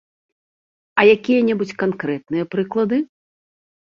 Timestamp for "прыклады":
2.53-2.97